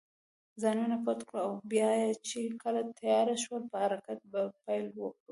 ځانونه 0.61 0.95
پټ 1.05 1.19
کړو 1.29 1.41
او 1.45 1.51
بیا 1.71 1.89
چې 2.27 2.39
کله 2.63 2.81
تېاره 2.99 3.35
شول، 3.43 3.63
په 3.71 3.77
حرکت 3.83 4.19
به 4.31 4.41
پیل 4.65 4.85
وکړو. 4.97 5.19